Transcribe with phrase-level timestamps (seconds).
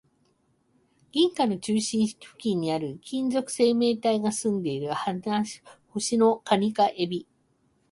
[1.11, 4.89] 銀河の中心付近にある、金属生命体が住んでいる
[5.89, 7.25] 星の蟹か海老